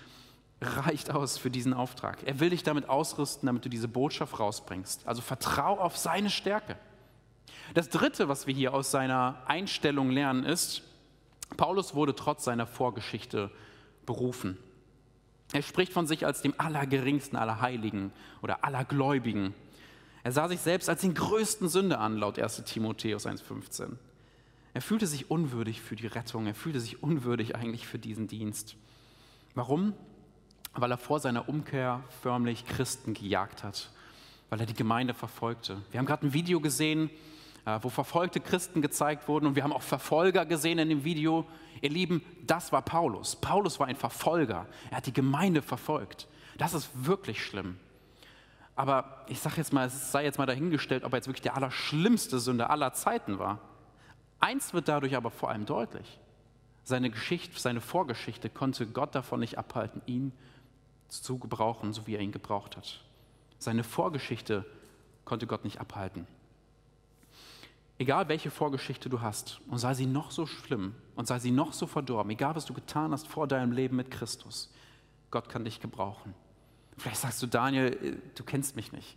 [0.61, 2.23] reicht aus für diesen Auftrag.
[2.25, 5.07] Er will dich damit ausrüsten, damit du diese Botschaft rausbringst.
[5.07, 6.77] Also vertrau auf seine Stärke.
[7.75, 10.83] Das Dritte, was wir hier aus seiner Einstellung lernen, ist,
[11.57, 13.51] Paulus wurde trotz seiner Vorgeschichte
[14.07, 14.57] berufen.
[15.53, 19.55] Er spricht von sich als dem Allergeringsten aller Heiligen oder aller Gläubigen.
[20.23, 23.93] Er sah sich selbst als den größten Sünder an, laut 1 Timotheus 1,15.
[24.75, 28.77] Er fühlte sich unwürdig für die Rettung, er fühlte sich unwürdig eigentlich für diesen Dienst.
[29.55, 29.95] Warum?
[30.75, 33.91] Weil er vor seiner Umkehr förmlich Christen gejagt hat,
[34.51, 35.81] weil er die Gemeinde verfolgte.
[35.91, 37.11] Wir haben gerade ein Video gesehen,
[37.83, 41.47] wo verfolgte Christen gezeigt wurden und wir haben auch Verfolger gesehen in dem Video.
[41.81, 43.37] Ihr Lieben, das war Paulus.
[43.37, 44.67] Paulus war ein Verfolger.
[44.91, 46.29] Er hat die Gemeinde verfolgt.
[46.57, 47.79] Das ist wirklich schlimm.
[48.75, 51.57] Aber ich sage jetzt mal, es sei jetzt mal dahingestellt, ob er jetzt wirklich der
[51.57, 53.61] allerschlimmste Sünder aller Zeiten war.
[54.41, 56.19] Eins wird dadurch aber vor allem deutlich.
[56.85, 60.33] Seine Geschichte, seine Vorgeschichte konnte Gott davon nicht abhalten, ihn
[61.09, 63.05] zu gebrauchen, so wie er ihn gebraucht hat.
[63.59, 64.65] Seine Vorgeschichte
[65.25, 66.27] konnte Gott nicht abhalten.
[67.99, 71.73] Egal welche Vorgeschichte du hast und sei sie noch so schlimm und sei sie noch
[71.73, 74.71] so verdorben, egal was du getan hast vor deinem Leben mit Christus,
[75.33, 76.33] Gott kann dich gebrauchen.
[76.97, 79.17] Vielleicht sagst du, Daniel, äh, du kennst mich nicht.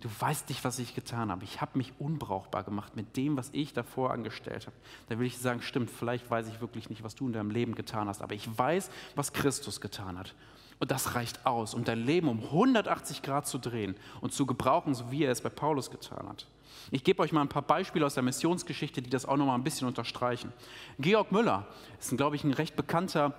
[0.00, 1.44] Du weißt nicht, was ich getan habe.
[1.44, 4.76] Ich habe mich unbrauchbar gemacht mit dem, was ich davor angestellt habe.
[5.08, 7.74] Da will ich sagen, stimmt, vielleicht weiß ich wirklich nicht, was du in deinem Leben
[7.74, 10.34] getan hast, aber ich weiß, was Christus getan hat.
[10.78, 14.94] Und das reicht aus, um dein Leben um 180 Grad zu drehen und zu gebrauchen,
[14.94, 16.46] so wie er es bei Paulus getan hat.
[16.90, 19.54] Ich gebe euch mal ein paar Beispiele aus der Missionsgeschichte, die das auch noch mal
[19.54, 20.52] ein bisschen unterstreichen.
[20.98, 21.66] Georg Müller
[21.98, 23.34] ist, glaube ich, ein recht bekannter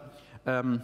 [0.45, 0.83] ähm,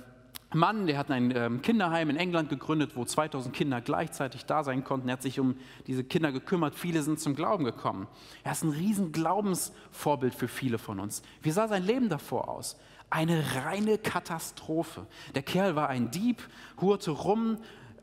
[0.53, 4.83] Mann, der hat ein ähm, Kinderheim in England gegründet, wo 2000 Kinder gleichzeitig da sein
[4.83, 5.09] konnten.
[5.09, 5.55] Er hat sich um
[5.87, 6.73] diese Kinder gekümmert.
[6.75, 8.07] Viele sind zum Glauben gekommen.
[8.43, 11.21] Er ist ein riesen Glaubensvorbild für viele von uns.
[11.41, 12.77] Wie sah sein Leben davor aus?
[13.09, 15.05] Eine reine Katastrophe.
[15.35, 16.41] Der Kerl war ein Dieb,
[16.79, 17.57] hurte rum,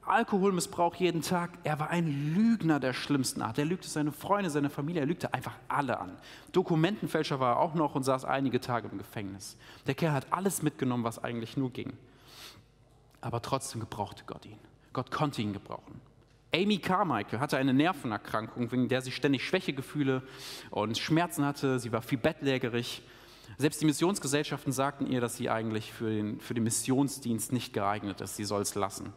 [0.07, 1.51] Alkoholmissbrauch jeden Tag.
[1.65, 3.59] Er war ein Lügner der schlimmsten Art.
[3.59, 6.17] Er lügte seine Freunde, seine Familie, er lügte einfach alle an.
[6.53, 9.57] Dokumentenfälscher war er auch noch und saß einige Tage im Gefängnis.
[9.87, 11.93] Der Kerl hat alles mitgenommen, was eigentlich nur ging.
[13.21, 14.59] Aber trotzdem gebrauchte Gott ihn.
[14.93, 16.01] Gott konnte ihn gebrauchen.
[16.55, 20.23] Amy Carmichael hatte eine Nervenerkrankung, wegen der sie ständig Schwächegefühle
[20.71, 21.81] und Schmerzen hatte.
[21.81, 23.03] Sie war viel bettlägerig.
[23.59, 28.21] Selbst die Missionsgesellschaften sagten ihr, dass sie eigentlich für den, für den Missionsdienst nicht geeignet
[28.21, 28.37] ist.
[28.37, 29.13] Sie soll es lassen.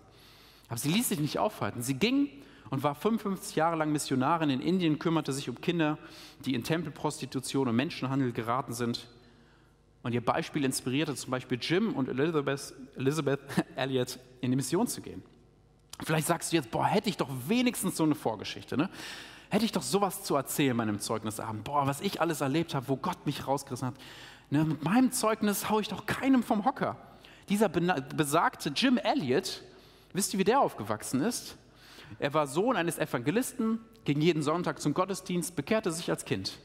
[0.67, 1.81] Aber sie ließ sich nicht aufhalten.
[1.81, 2.29] Sie ging
[2.69, 5.97] und war 55 Jahre lang Missionarin in Indien, kümmerte sich um Kinder,
[6.45, 9.07] die in Tempelprostitution und Menschenhandel geraten sind.
[10.03, 13.39] Und ihr Beispiel inspirierte zum Beispiel Jim und Elizabeth, Elizabeth
[13.75, 15.23] Elliot in die Mission zu gehen.
[16.03, 18.89] Vielleicht sagst du jetzt, boah, hätte ich doch wenigstens so eine Vorgeschichte, ne?
[19.49, 21.63] Hätte ich doch sowas zu erzählen in meinem Zeugnisabend.
[21.63, 23.95] Boah, was ich alles erlebt habe, wo Gott mich rausgerissen hat.
[24.49, 26.97] Ne, mit meinem Zeugnis haue ich doch keinem vom Hocker.
[27.47, 29.63] Dieser besagte Jim Elliot,
[30.13, 31.57] wisst ihr, wie der aufgewachsen ist?
[32.19, 36.59] Er war Sohn eines Evangelisten, ging jeden Sonntag zum Gottesdienst, bekehrte sich als Kind.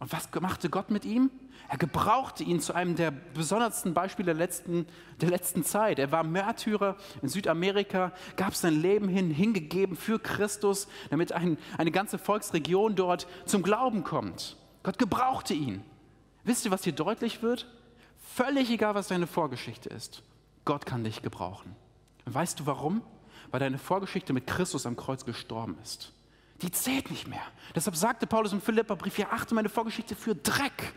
[0.00, 1.30] Und was machte Gott mit ihm?
[1.68, 4.86] Er gebrauchte ihn zu einem der besondersten Beispiele der letzten,
[5.20, 5.98] der letzten Zeit.
[5.98, 11.90] Er war Märtyrer in Südamerika, gab sein Leben hin, hingegeben für Christus, damit ein, eine
[11.90, 14.56] ganze Volksregion dort zum Glauben kommt.
[14.82, 15.82] Gott gebrauchte ihn.
[16.44, 17.66] Wisst ihr, was hier deutlich wird?
[18.34, 20.22] Völlig egal, was deine Vorgeschichte ist.
[20.64, 21.74] Gott kann dich gebrauchen.
[22.34, 23.02] Weißt du warum?
[23.50, 26.12] Weil deine Vorgeschichte mit Christus am Kreuz gestorben ist.
[26.62, 27.42] Die zählt nicht mehr.
[27.74, 30.92] Deshalb sagte Paulus im Philipperbrief, ja, achte meine Vorgeschichte für Dreck.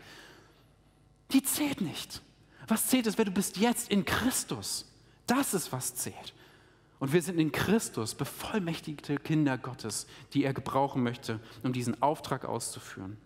[1.30, 2.20] Die zählt nicht.
[2.66, 4.90] Was zählt ist, wer du bist jetzt in Christus.
[5.26, 6.34] Das ist, was zählt.
[6.98, 12.44] Und wir sind in Christus bevollmächtigte Kinder Gottes, die er gebrauchen möchte, um diesen Auftrag
[12.44, 13.16] auszuführen.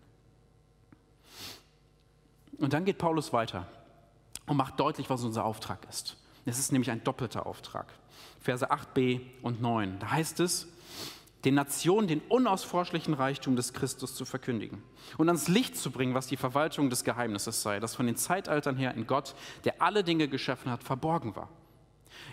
[2.58, 3.68] Und dann geht Paulus weiter
[4.46, 6.16] und macht deutlich, was unser Auftrag ist.
[6.46, 7.92] Es ist nämlich ein doppelter Auftrag.
[8.40, 9.98] Verse 8b und 9.
[9.98, 10.68] Da heißt es,
[11.44, 14.82] den Nationen den unausforschlichen Reichtum des Christus zu verkündigen
[15.18, 18.76] und ans Licht zu bringen, was die Verwaltung des Geheimnisses sei, das von den Zeitaltern
[18.76, 21.48] her in Gott, der alle Dinge geschaffen hat, verborgen war.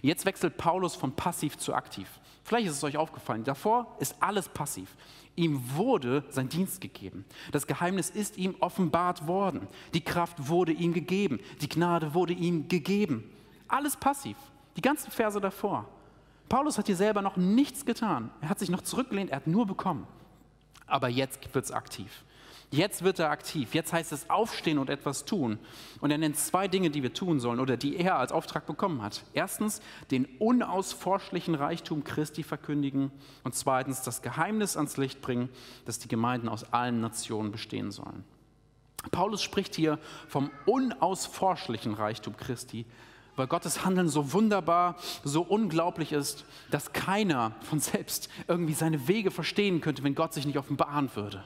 [0.01, 2.07] Jetzt wechselt Paulus von passiv zu aktiv.
[2.43, 4.95] Vielleicht ist es euch aufgefallen, davor ist alles passiv.
[5.35, 7.25] Ihm wurde sein Dienst gegeben.
[7.51, 9.67] Das Geheimnis ist ihm offenbart worden.
[9.93, 11.39] Die Kraft wurde ihm gegeben.
[11.61, 13.31] Die Gnade wurde ihm gegeben.
[13.67, 14.37] Alles passiv.
[14.75, 15.87] Die ganzen Verse davor.
[16.49, 18.29] Paulus hat hier selber noch nichts getan.
[18.41, 20.07] Er hat sich noch zurückgelehnt, er hat nur bekommen.
[20.85, 22.23] Aber jetzt wird es aktiv.
[22.73, 23.75] Jetzt wird er aktiv.
[23.75, 25.59] Jetzt heißt es aufstehen und etwas tun.
[26.01, 29.03] Und er nennt zwei Dinge, die wir tun sollen oder die er als Auftrag bekommen
[29.03, 29.23] hat.
[29.33, 33.11] Erstens, den unausforschlichen Reichtum Christi verkündigen.
[33.43, 35.49] Und zweitens, das Geheimnis ans Licht bringen,
[35.85, 38.23] dass die Gemeinden aus allen Nationen bestehen sollen.
[39.11, 42.87] Paulus spricht hier vom unausforschlichen Reichtum Christi,
[43.35, 49.31] weil Gottes Handeln so wunderbar, so unglaublich ist, dass keiner von selbst irgendwie seine Wege
[49.31, 51.43] verstehen könnte, wenn Gott sich nicht offenbaren würde.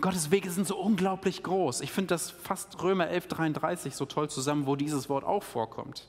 [0.00, 1.80] Gottes Wege sind so unglaublich groß.
[1.80, 6.06] Ich finde das fast Römer 11:33 so toll zusammen, wo dieses Wort auch vorkommt.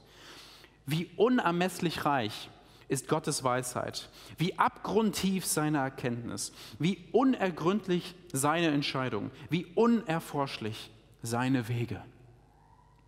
[0.85, 2.49] Wie unermesslich reich
[2.87, 12.01] ist Gottes Weisheit, wie abgrundtief seine Erkenntnis, wie unergründlich seine Entscheidung, wie unerforschlich seine Wege.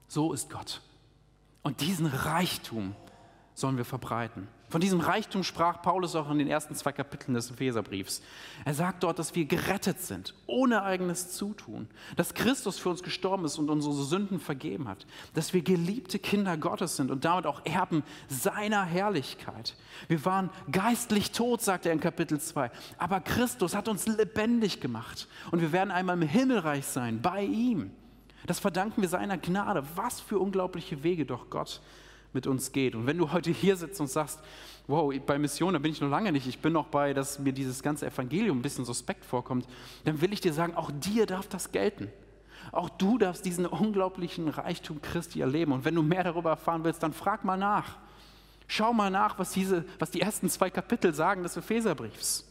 [0.07, 0.81] So ist Gott.
[1.65, 2.93] Und diesen Reichtum
[3.55, 4.47] sollen wir verbreiten.
[4.69, 8.21] Von diesem Reichtum sprach Paulus auch in den ersten zwei Kapiteln des Epheserbriefs.
[8.65, 13.45] Er sagt dort, dass wir gerettet sind, ohne eigenes Zutun, dass Christus für uns gestorben
[13.45, 17.65] ist und unsere Sünden vergeben hat, dass wir geliebte Kinder Gottes sind und damit auch
[17.65, 19.75] Erben seiner Herrlichkeit.
[20.07, 25.27] Wir waren geistlich tot, sagt er in Kapitel 2, aber Christus hat uns lebendig gemacht
[25.49, 27.89] und wir werden einmal im Himmelreich sein, bei ihm.
[28.45, 29.83] Das verdanken wir seiner Gnade.
[29.95, 31.81] Was für unglaubliche Wege doch Gott
[32.35, 32.93] mit uns geht.
[32.93, 34.39] Und wenn du heute hier sitzt und sagst,
[34.87, 37.53] wow, bei Mission, da bin ich noch lange nicht, ich bin noch bei, dass mir
[37.53, 39.67] dieses ganze Evangelium ein bisschen suspekt vorkommt,
[40.03, 42.11] dann will ich dir sagen, auch dir darf das gelten.
[42.71, 45.71] Auch du darfst diesen unglaublichen Reichtum Christi erleben.
[45.71, 47.97] Und wenn du mehr darüber erfahren willst, dann frag mal nach.
[48.67, 52.45] Schau mal nach, was, diese, was die ersten zwei Kapitel sagen des Epheserbriefs.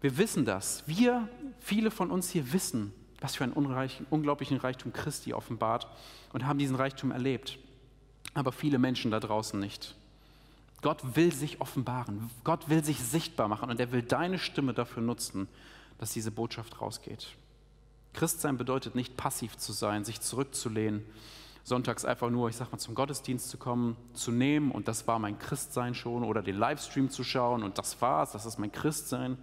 [0.00, 0.84] Wir wissen das.
[0.86, 5.88] Wir, viele von uns hier wissen, was für einen unglaublichen Reichtum Christi offenbart
[6.32, 7.58] und haben diesen Reichtum erlebt.
[8.34, 9.96] Aber viele Menschen da draußen nicht.
[10.82, 15.02] Gott will sich offenbaren, Gott will sich sichtbar machen und er will deine Stimme dafür
[15.02, 15.48] nutzen,
[15.98, 17.34] dass diese Botschaft rausgeht.
[18.12, 21.04] Christsein bedeutet nicht passiv zu sein, sich zurückzulehnen,
[21.64, 25.18] sonntags einfach nur, ich sag mal, zum Gottesdienst zu kommen, zu nehmen und das war
[25.18, 29.36] mein Christsein schon oder den Livestream zu schauen und das war's, das ist mein Christsein.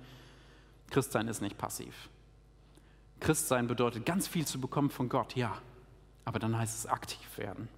[0.90, 2.10] Christsein ist nicht passiv.
[3.20, 5.58] Christsein bedeutet ganz viel zu bekommen von Gott, ja,
[6.26, 7.70] aber dann heißt es aktiv werden.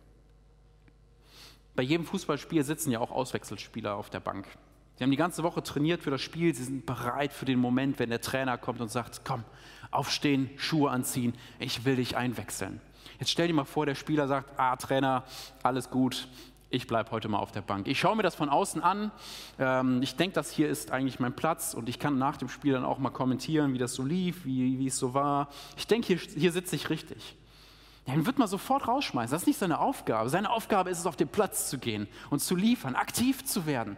[1.76, 4.47] Bei jedem Fußballspiel sitzen ja auch Auswechselspieler auf der Bank.
[4.95, 8.00] Sie haben die ganze Woche trainiert für das Spiel, sie sind bereit für den Moment,
[8.00, 9.43] wenn der Trainer kommt und sagt, komm,
[9.91, 12.82] aufstehen, Schuhe anziehen, ich will dich einwechseln.
[13.19, 15.23] Jetzt stell dir mal vor, der Spieler sagt, ah Trainer,
[15.62, 16.28] alles gut,
[16.69, 17.88] ich bleibe heute mal auf der Bank.
[17.88, 19.12] Ich schaue mir das von außen an.
[19.58, 22.73] Ähm, ich denke, das hier ist eigentlich mein Platz und ich kann nach dem Spiel
[22.73, 25.49] dann auch mal kommentieren, wie das so lief, wie, wie es so war.
[25.77, 27.38] Ich denke, hier, hier sitze ich richtig.
[28.08, 29.32] Den wird man sofort rausschmeißen.
[29.32, 30.30] Das ist nicht seine Aufgabe.
[30.30, 33.97] Seine Aufgabe ist es, auf den Platz zu gehen und zu liefern, aktiv zu werden.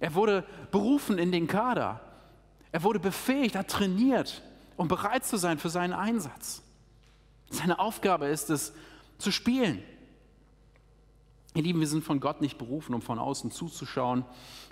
[0.00, 2.00] Er wurde berufen in den Kader.
[2.72, 4.42] Er wurde befähigt, hat trainiert,
[4.76, 6.62] um bereit zu sein für seinen Einsatz.
[7.50, 8.72] Seine Aufgabe ist es,
[9.18, 9.82] zu spielen.
[11.56, 14.26] Ihr Lieben, wir sind von Gott nicht berufen, um von außen zuzuschauen,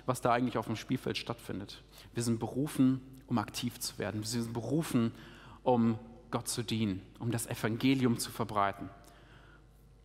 [0.05, 1.81] was da eigentlich auf dem Spielfeld stattfindet.
[2.13, 4.21] Wir sind berufen, um aktiv zu werden.
[4.21, 5.11] Wir sind berufen,
[5.63, 5.97] um
[6.29, 8.91] Gott zu dienen, um das Evangelium zu verbreiten.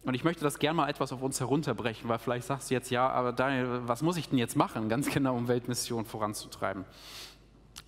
[0.04, 2.90] Und ich möchte das gerne mal etwas auf uns herunterbrechen, weil vielleicht sagst du jetzt,
[2.90, 6.86] ja, aber Daniel, was muss ich denn jetzt machen, ganz genau, um Weltmission voranzutreiben?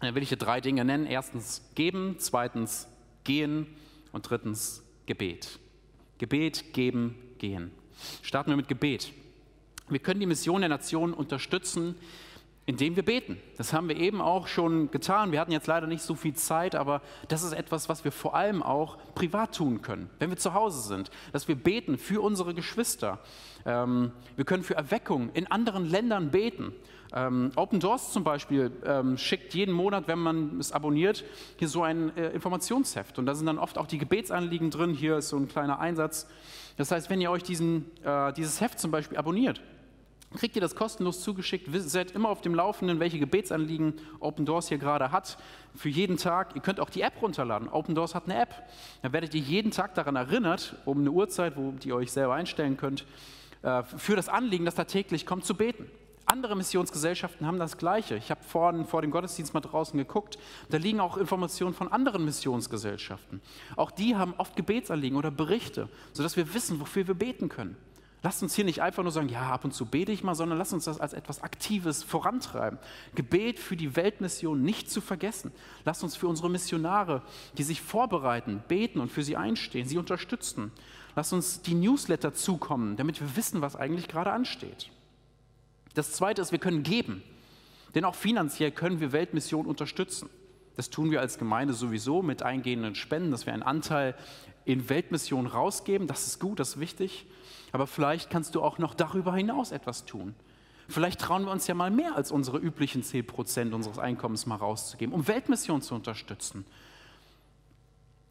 [0.00, 1.06] Dann will ich dir drei Dinge nennen.
[1.06, 2.88] Erstens geben, zweitens
[3.24, 3.68] gehen
[4.12, 5.58] und drittens Gebet.
[6.18, 7.70] Gebet, geben, gehen.
[8.22, 9.12] Starten wir mit Gebet.
[9.88, 11.96] Wir können die Mission der Nation unterstützen,
[12.64, 13.38] indem wir beten.
[13.56, 15.32] Das haben wir eben auch schon getan.
[15.32, 18.36] Wir hatten jetzt leider nicht so viel Zeit, aber das ist etwas, was wir vor
[18.36, 22.54] allem auch privat tun können, wenn wir zu Hause sind, dass wir beten für unsere
[22.54, 23.18] Geschwister.
[23.66, 26.72] Ähm, wir können für Erweckung in anderen Ländern beten.
[27.14, 31.24] Ähm, Open Doors zum Beispiel ähm, schickt jeden Monat, wenn man es abonniert,
[31.58, 33.18] hier so ein äh, Informationsheft.
[33.18, 34.94] Und da sind dann oft auch die Gebetsanliegen drin.
[34.94, 36.28] Hier ist so ein kleiner Einsatz.
[36.76, 39.60] Das heißt, wenn ihr euch diesen, äh, dieses Heft zum Beispiel abonniert,
[40.36, 41.68] kriegt ihr das kostenlos zugeschickt.
[41.70, 45.36] Seid immer auf dem Laufenden, welche Gebetsanliegen Open Doors hier gerade hat.
[45.74, 46.54] Für jeden Tag.
[46.54, 47.68] Ihr könnt auch die App runterladen.
[47.68, 48.54] Open Doors hat eine App.
[49.02, 52.76] Da werdet ihr jeden Tag daran erinnert, um eine Uhrzeit, wo ihr euch selber einstellen
[52.76, 53.06] könnt,
[53.62, 55.86] äh, für das Anliegen, das da täglich kommt, zu beten.
[56.32, 58.16] Andere Missionsgesellschaften haben das Gleiche.
[58.16, 60.38] Ich habe vorhin vor dem Gottesdienst mal draußen geguckt.
[60.70, 63.42] Da liegen auch Informationen von anderen Missionsgesellschaften.
[63.76, 67.76] Auch die haben oft Gebetsanliegen oder Berichte, sodass wir wissen, wofür wir beten können.
[68.22, 70.56] Lasst uns hier nicht einfach nur sagen, ja, ab und zu bete ich mal, sondern
[70.56, 72.78] lasst uns das als etwas Aktives vorantreiben.
[73.14, 75.52] Gebet für die Weltmission nicht zu vergessen.
[75.84, 77.20] Lasst uns für unsere Missionare,
[77.58, 80.72] die sich vorbereiten, beten und für sie einstehen, sie unterstützen.
[81.14, 84.90] Lasst uns die Newsletter zukommen, damit wir wissen, was eigentlich gerade ansteht.
[85.94, 87.22] Das Zweite ist, wir können geben.
[87.94, 90.30] Denn auch finanziell können wir Weltmission unterstützen.
[90.76, 94.14] Das tun wir als Gemeinde sowieso mit eingehenden Spenden, dass wir einen Anteil
[94.64, 96.06] in Weltmission rausgeben.
[96.06, 97.26] Das ist gut, das ist wichtig.
[97.72, 100.34] Aber vielleicht kannst du auch noch darüber hinaus etwas tun.
[100.88, 104.56] Vielleicht trauen wir uns ja mal mehr als unsere üblichen 10 Prozent unseres Einkommens mal
[104.56, 106.64] rauszugeben, um Weltmission zu unterstützen.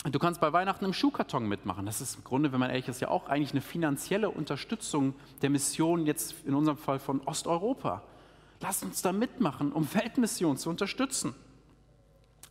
[0.03, 1.85] Du kannst bei Weihnachten im Schuhkarton mitmachen.
[1.85, 5.51] Das ist im Grunde, wenn man ehrlich ist, ja auch eigentlich eine finanzielle Unterstützung der
[5.51, 8.01] Mission jetzt in unserem Fall von Osteuropa.
[8.61, 11.35] Lass uns da mitmachen, um Weltmission zu unterstützen.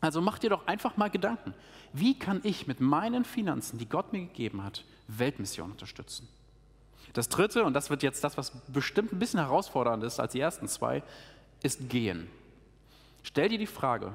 [0.00, 1.54] Also mach dir doch einfach mal Gedanken.
[1.92, 6.28] Wie kann ich mit meinen Finanzen, die Gott mir gegeben hat, Weltmission unterstützen?
[7.14, 10.40] Das dritte, und das wird jetzt das, was bestimmt ein bisschen herausfordernd ist als die
[10.40, 11.02] ersten zwei,
[11.62, 12.28] ist gehen.
[13.24, 14.12] Stell dir die Frage,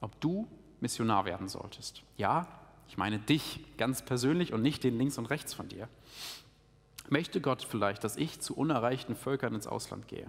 [0.00, 0.46] ob du
[0.80, 2.02] Missionar werden solltest.
[2.16, 2.46] Ja,
[2.88, 5.88] ich meine dich ganz persönlich und nicht den links und rechts von dir.
[7.08, 10.26] Möchte Gott vielleicht, dass ich zu unerreichten Völkern ins Ausland gehe?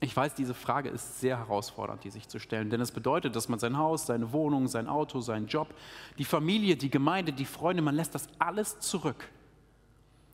[0.00, 3.48] Ich weiß, diese Frage ist sehr herausfordernd, die sich zu stellen, denn es bedeutet, dass
[3.48, 5.74] man sein Haus, seine Wohnung, sein Auto, seinen Job,
[6.18, 9.28] die Familie, die Gemeinde, die Freunde, man lässt das alles zurück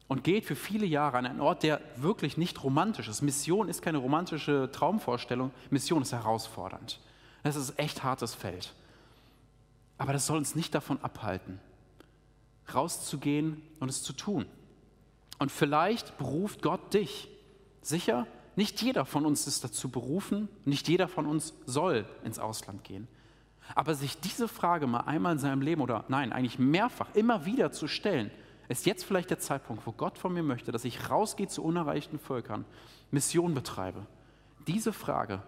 [0.07, 3.23] und geht für viele Jahre an einen Ort, der wirklich nicht romantisch ist.
[3.23, 7.01] Mission ist keine romantische Traumvorstellung, Mission ist herausfordernd.
[7.43, 8.75] Das ist echt hartes Feld.
[9.99, 11.61] Aber das soll uns nicht davon abhalten,
[12.75, 14.47] rauszugehen und es zu tun.
[15.39, 17.29] Und vielleicht beruft Gott dich.
[17.83, 18.27] Sicher,
[18.57, 23.09] nicht jeder von uns ist dazu berufen, nicht jeder von uns soll ins Ausland gehen.
[23.75, 27.73] Aber sich diese Frage mal einmal in seinem Leben oder nein, eigentlich mehrfach immer wieder
[27.73, 28.31] zu stellen,
[28.69, 32.19] ist jetzt vielleicht der Zeitpunkt, wo Gott von mir möchte, dass ich rausgehe zu unerreichten
[32.19, 32.65] Völkern,
[33.11, 34.07] Mission betreibe.
[34.67, 35.43] Diese Frage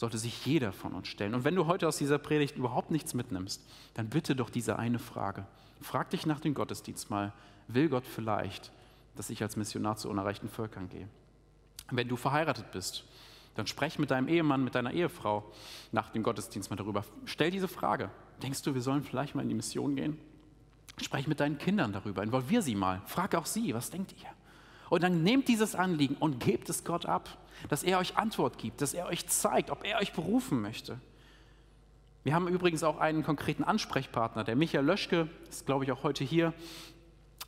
[0.00, 1.34] sollte sich jeder von uns stellen.
[1.34, 4.98] Und wenn du heute aus dieser Predigt überhaupt nichts mitnimmst, dann bitte doch diese eine
[4.98, 5.44] Frage.
[5.82, 7.34] Frag dich nach dem Gottesdienst mal,
[7.68, 8.72] will Gott vielleicht,
[9.14, 11.06] dass ich als Missionar zu unerreichten Völkern gehe?
[11.90, 13.04] Wenn du verheiratet bist,
[13.56, 15.44] dann sprech mit deinem Ehemann, mit deiner Ehefrau
[15.92, 17.04] nach dem Gottesdienst mal darüber.
[17.26, 18.08] Stell diese Frage.
[18.42, 20.16] Denkst du, wir sollen vielleicht mal in die Mission gehen?
[20.96, 23.02] Sprech mit deinen Kindern darüber, involvier sie mal.
[23.04, 24.30] Frag auch sie, was denkt ihr?
[24.90, 28.82] Und dann nehmt dieses Anliegen und gebt es Gott ab, dass er euch Antwort gibt,
[28.82, 31.00] dass er euch zeigt, ob er euch berufen möchte.
[32.24, 34.44] Wir haben übrigens auch einen konkreten Ansprechpartner.
[34.44, 36.52] Der Michael Löschke ist, glaube ich, auch heute hier,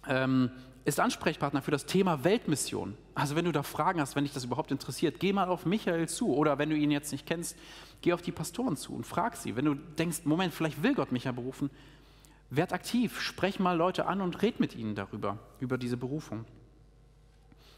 [0.09, 0.51] ähm,
[0.85, 2.97] ist Ansprechpartner für das Thema Weltmission.
[3.15, 6.09] Also wenn du da Fragen hast, wenn dich das überhaupt interessiert, geh mal auf Michael
[6.09, 6.35] zu.
[6.35, 7.57] Oder wenn du ihn jetzt nicht kennst,
[8.03, 9.57] geh auf die Pastoren zu und frag sie.
[9.57, 11.71] Wenn du denkst, Moment, vielleicht will Gott mich ja berufen,
[12.51, 16.45] werd aktiv, sprech mal Leute an und red mit ihnen darüber, über diese Berufung.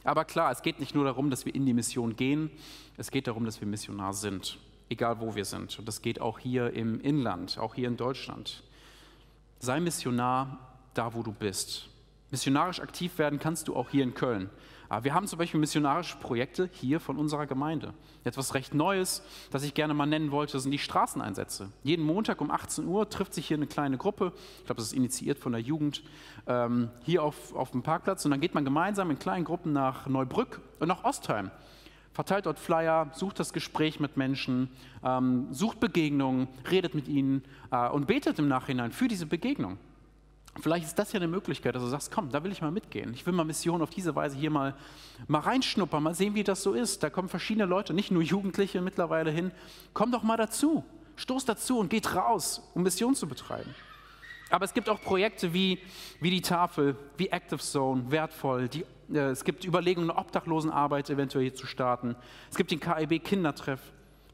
[0.05, 2.51] Aber klar, es geht nicht nur darum, dass wir in die Mission gehen,
[2.97, 4.59] es geht darum, dass wir Missionar sind,
[4.90, 5.79] egal wo wir sind.
[5.79, 8.62] Und das geht auch hier im Inland, auch hier in Deutschland.
[9.59, 10.59] Sei Missionar
[10.93, 11.88] da, wo du bist.
[12.31, 14.51] Missionarisch aktiv werden kannst du auch hier in Köln.
[14.88, 17.94] Aber wir haben zum Beispiel missionarische Projekte hier von unserer Gemeinde.
[18.25, 21.70] Etwas recht Neues, das ich gerne mal nennen wollte, sind die Straßeneinsätze.
[21.83, 24.92] Jeden Montag um 18 Uhr trifft sich hier eine kleine Gruppe, ich glaube, das ist
[24.92, 26.03] initiiert von der Jugend,
[26.47, 30.07] ähm, hier auf, auf dem Parkplatz und dann geht man gemeinsam in kleinen Gruppen nach
[30.07, 31.51] Neubrück und nach Ostheim
[32.14, 34.70] verteilt dort Flyer, sucht das Gespräch mit Menschen,
[35.05, 39.79] ähm, sucht Begegnungen, redet mit ihnen äh, und betet im Nachhinein für diese Begegnung.
[40.61, 43.12] Vielleicht ist das ja eine Möglichkeit, dass du sagst, komm, da will ich mal mitgehen.
[43.12, 44.75] Ich will mal Mission auf diese Weise hier mal,
[45.27, 47.03] mal reinschnuppern, mal sehen, wie das so ist.
[47.03, 49.51] Da kommen verschiedene Leute, nicht nur Jugendliche mittlerweile hin.
[49.95, 50.85] Komm doch mal dazu,
[51.17, 53.75] stoß dazu und geht raus, um Mission zu betreiben.
[54.51, 55.81] Aber es gibt auch Projekte wie,
[56.21, 58.69] wie die Tafel, wie Active Zone, wertvoll.
[58.69, 62.14] Die, äh, es gibt Überlegungen, eine Obdachlosenarbeit eventuell hier zu starten.
[62.51, 63.81] Es gibt den KIB Kindertreff.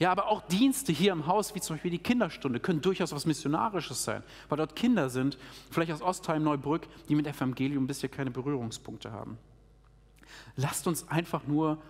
[0.01, 3.27] Ja, aber auch Dienste hier im Haus, wie zum Beispiel die Kinderstunde, können durchaus was
[3.27, 5.37] Missionarisches sein, weil dort Kinder sind,
[5.71, 9.37] vielleicht aus Ostheim, Neubrück, die mit Evangelium bisher keine Berührungspunkte haben.
[10.57, 11.83] Lasst uns einfach nur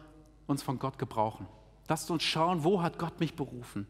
[0.49, 1.47] uns von Gott gebrauchen.
[1.89, 3.87] Lasst uns schauen, wo hat Gott mich berufen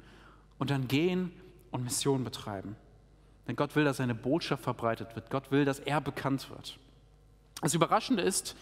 [0.59, 1.33] und dann gehen
[1.71, 2.77] und Mission betreiben.
[3.49, 5.31] Denn Gott will, dass seine Botschaft verbreitet wird.
[5.31, 6.79] Gott will, dass er bekannt wird.
[7.63, 8.55] Das Überraschende ist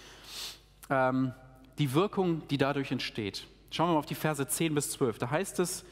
[0.89, 1.33] ähm,
[1.79, 3.49] die Wirkung, die dadurch entsteht.
[3.71, 5.19] Schauen wir mal auf die Verse 10 bis 12.
[5.19, 5.85] Da heißt es,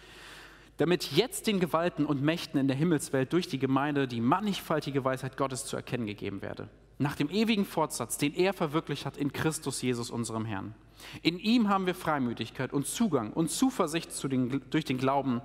[0.79, 5.37] damit jetzt den Gewalten und Mächten in der Himmelswelt durch die Gemeinde die mannigfaltige Weisheit
[5.37, 6.69] Gottes zu erkennen gegeben werde.
[6.99, 10.75] Nach dem ewigen Fortsatz, den er verwirklicht hat in Christus Jesus, unserem Herrn.
[11.23, 15.43] In ihm haben wir Freimütigkeit und Zugang und Zuversicht den, durch den Glauben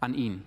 [0.00, 0.44] an ihn.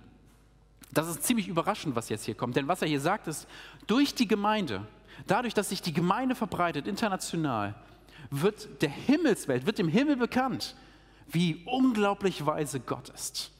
[0.90, 2.56] Das ist ziemlich überraschend, was jetzt hier kommt.
[2.56, 3.46] Denn was er hier sagt, ist,
[3.86, 4.86] durch die Gemeinde,
[5.26, 7.74] dadurch, dass sich die Gemeinde verbreitet, international,
[8.30, 10.74] wird der Himmelswelt, wird dem Himmel bekannt,
[11.30, 13.52] wie unglaublich weise Gott ist.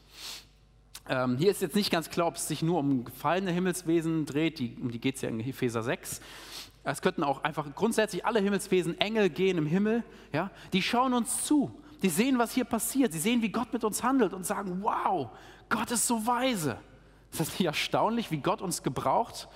[1.09, 4.59] Ähm, hier ist jetzt nicht ganz klar, ob es sich nur um gefallene Himmelswesen dreht,
[4.59, 6.21] die, um die geht es ja in Epheser 6.
[6.85, 11.45] Es könnten auch einfach grundsätzlich alle Himmelswesen, Engel gehen im Himmel, ja, die schauen uns
[11.45, 11.71] zu,
[12.03, 15.31] die sehen, was hier passiert, sie sehen, wie Gott mit uns handelt und sagen, wow,
[15.69, 16.79] Gott ist so weise.
[17.31, 19.49] Ist das nicht erstaunlich, wie Gott uns gebraucht?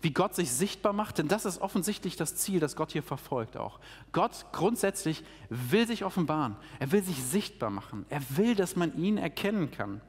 [0.00, 1.18] Wie Gott sich sichtbar macht?
[1.18, 3.80] Denn das ist offensichtlich das Ziel, das Gott hier verfolgt auch.
[4.12, 6.56] Gott grundsätzlich will sich offenbaren.
[6.78, 8.06] Er will sich sichtbar machen.
[8.08, 10.00] Er will, dass man ihn erkennen kann.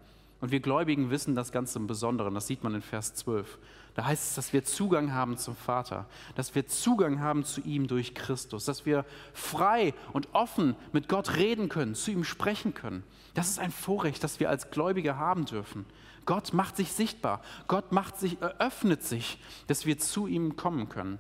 [0.41, 2.33] Und wir Gläubigen wissen das Ganze im Besonderen.
[2.33, 3.57] Das sieht man in Vers 12.
[3.95, 7.87] Da heißt es, dass wir Zugang haben zum Vater, dass wir Zugang haben zu ihm
[7.87, 13.03] durch Christus, dass wir frei und offen mit Gott reden können, zu ihm sprechen können.
[13.33, 15.85] Das ist ein Vorrecht, das wir als Gläubige haben dürfen.
[16.29, 17.41] Gott macht sich sichtbar.
[17.67, 21.17] Gott macht sich, eröffnet sich, dass wir zu ihm kommen können.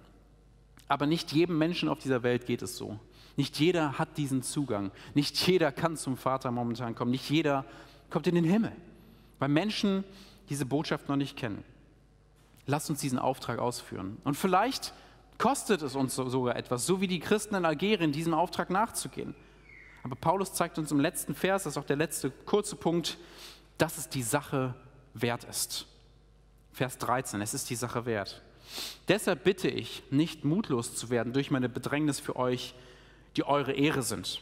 [0.87, 2.99] Aber nicht jedem Menschen auf dieser Welt geht es so.
[3.35, 4.91] Nicht jeder hat diesen Zugang.
[5.15, 7.09] Nicht jeder kann zum Vater momentan kommen.
[7.09, 7.65] Nicht jeder
[8.11, 8.71] kommt in den Himmel,
[9.39, 10.03] weil Menschen
[10.47, 11.63] diese Botschaft noch nicht kennen.
[12.67, 14.19] Lasst uns diesen Auftrag ausführen.
[14.25, 14.93] Und vielleicht
[15.39, 19.33] kostet es uns sogar etwas, so wie die Christen in Algerien, diesem Auftrag nachzugehen.
[20.03, 23.17] Aber Paulus zeigt uns im letzten Vers, das ist auch der letzte kurze Punkt,
[23.79, 24.75] dass es die Sache
[25.13, 25.87] wert ist.
[26.71, 28.41] Vers 13, es ist die Sache wert.
[29.07, 32.75] Deshalb bitte ich, nicht mutlos zu werden durch meine Bedrängnis für euch,
[33.35, 34.41] die eure Ehre sind.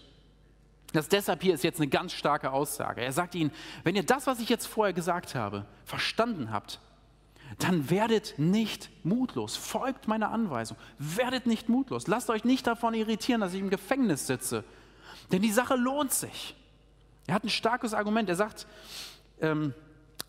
[0.94, 3.02] Das deshalb hier ist jetzt eine ganz starke Aussage.
[3.02, 3.52] Er sagt ihnen,
[3.84, 6.80] wenn ihr das, was ich jetzt vorher gesagt habe, verstanden habt,
[7.60, 9.56] dann werdet nicht mutlos.
[9.56, 10.78] Folgt meiner Anweisung.
[10.98, 12.08] Werdet nicht mutlos.
[12.08, 14.64] Lasst euch nicht davon irritieren, dass ich im Gefängnis sitze.
[15.32, 16.56] Denn die Sache lohnt sich.
[17.26, 18.30] Er hat ein starkes Argument.
[18.30, 18.68] Er sagt,
[19.42, 19.74] ähm,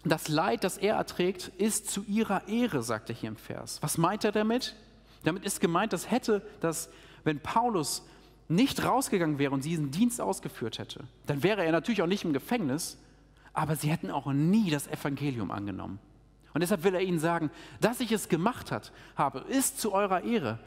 [0.05, 3.79] das Leid, das er erträgt, ist zu ihrer Ehre, sagt er hier im Vers.
[3.83, 4.75] Was meint er damit?
[5.25, 6.89] Damit ist gemeint, dass hätte, dass
[7.25, 8.07] wenn Paulus
[8.49, 12.33] nicht rausgegangen wäre und diesen Dienst ausgeführt hätte, dann wäre er natürlich auch nicht im
[12.33, 12.97] Gefängnis,
[13.53, 15.99] aber sie hätten auch nie das Evangelium angenommen.
[16.55, 20.25] Und deshalb will er ihnen sagen, dass ich es gemacht hat, habe, ist zu eurer
[20.25, 20.59] Ehre.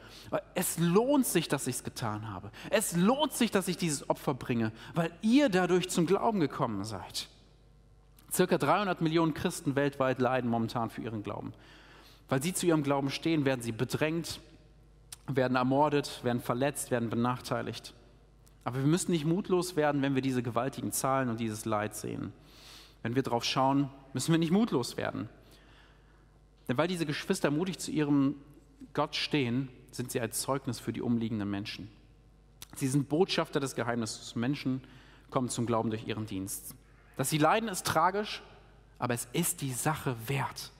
[0.54, 2.50] Es lohnt sich, dass ich es getan habe.
[2.70, 7.28] Es lohnt sich, dass ich dieses Opfer bringe, weil ihr dadurch zum Glauben gekommen seid.
[8.32, 11.52] Circa 300 Millionen Christen weltweit leiden momentan für ihren Glauben.
[12.30, 14.40] Weil sie zu ihrem Glauben stehen, werden sie bedrängt,
[15.26, 17.92] werden ermordet, werden verletzt, werden benachteiligt.
[18.64, 22.32] Aber wir müssen nicht mutlos werden, wenn wir diese gewaltigen Zahlen und dieses Leid sehen.
[23.02, 25.28] Wenn wir darauf schauen, müssen wir nicht mutlos werden.
[26.68, 28.36] Denn weil diese Geschwister mutig zu ihrem
[28.94, 31.88] Gott stehen, sind sie als Zeugnis für die umliegenden Menschen.
[32.76, 34.36] Sie sind Botschafter des Geheimnisses.
[34.36, 34.80] Menschen
[35.28, 36.74] kommen zum Glauben durch ihren Dienst.
[37.16, 38.42] Dass sie leiden, ist tragisch,
[38.98, 40.70] aber es ist die Sache wert.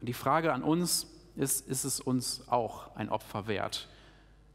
[0.00, 1.06] Und die Frage an uns
[1.36, 3.88] ist, ist es uns auch ein Opfer wert,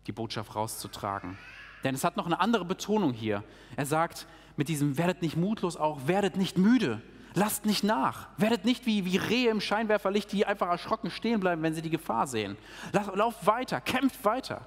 [0.08, 1.38] die Botschaft rauszutragen?
[1.84, 3.44] Denn es hat noch eine andere Betonung hier.
[3.76, 7.02] Er sagt mit diesem werdet nicht mutlos auch, werdet nicht müde,
[7.36, 11.62] lasst nicht nach, werdet nicht wie, wie Rehe im Scheinwerferlicht, die einfach erschrocken stehen bleiben,
[11.62, 12.58] wenn sie die Gefahr sehen.
[12.92, 14.66] Lauft weiter, kämpft weiter.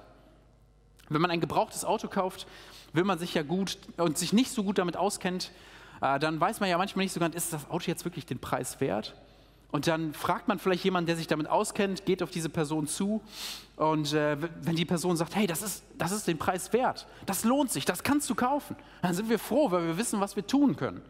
[1.09, 2.47] Wenn man ein gebrauchtes Auto kauft,
[2.93, 5.51] will man sich ja gut und sich nicht so gut damit auskennt,
[6.01, 8.39] äh, dann weiß man ja manchmal nicht so ganz, ist das Auto jetzt wirklich den
[8.39, 9.15] Preis wert?
[9.71, 13.21] Und dann fragt man vielleicht jemanden, der sich damit auskennt, geht auf diese Person zu
[13.77, 17.45] und äh, wenn die Person sagt, hey, das ist, das ist den Preis wert, das
[17.45, 20.45] lohnt sich, das kannst du kaufen, dann sind wir froh, weil wir wissen, was wir
[20.45, 21.01] tun können.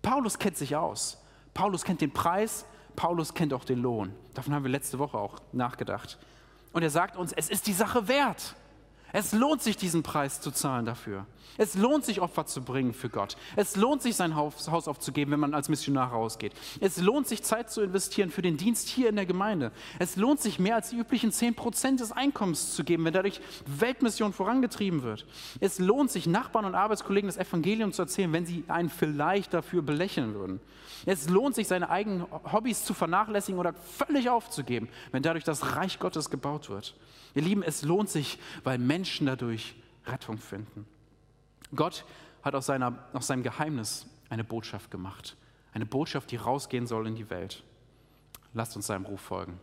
[0.00, 1.18] Paulus kennt sich aus.
[1.54, 2.64] Paulus kennt den Preis,
[2.96, 4.12] Paulus kennt auch den Lohn.
[4.34, 6.18] Davon haben wir letzte Woche auch nachgedacht.
[6.72, 8.54] Und er sagt uns, es ist die Sache wert.
[9.12, 11.26] Es lohnt sich, diesen Preis zu zahlen dafür.
[11.58, 13.36] Es lohnt sich, Opfer zu bringen für Gott.
[13.56, 16.52] Es lohnt sich, sein Haus aufzugeben, wenn man als Missionar rausgeht.
[16.80, 19.70] Es lohnt sich, Zeit zu investieren für den Dienst hier in der Gemeinde.
[19.98, 24.32] Es lohnt sich, mehr als die üblichen 10% des Einkommens zu geben, wenn dadurch Weltmission
[24.32, 25.26] vorangetrieben wird.
[25.60, 29.82] Es lohnt sich, Nachbarn und Arbeitskollegen das Evangelium zu erzählen, wenn sie einen vielleicht dafür
[29.82, 30.60] belächeln würden.
[31.04, 35.98] Es lohnt sich, seine eigenen Hobbys zu vernachlässigen oder völlig aufzugeben, wenn dadurch das Reich
[35.98, 36.94] Gottes gebaut wird.
[37.34, 39.74] Ihr Lieben, es lohnt sich, weil Menschen dadurch
[40.06, 40.86] Rettung finden.
[41.74, 42.04] Gott
[42.44, 45.36] hat aus, seiner, aus seinem Geheimnis eine Botschaft gemacht.
[45.72, 47.64] Eine Botschaft, die rausgehen soll in die Welt.
[48.54, 49.58] Lasst uns seinem Ruf folgen.